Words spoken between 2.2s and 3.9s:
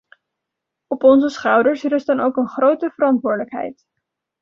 een grote verantwoordelijkheid.